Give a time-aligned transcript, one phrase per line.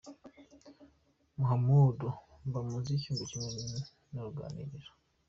[1.37, 1.99] Muhamud:
[2.47, 3.51] Mba mu nzu y’icyumba kimwe
[4.11, 4.89] n’uruganiriro.